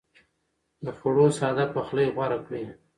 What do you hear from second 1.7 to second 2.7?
پخلی غوره کړئ.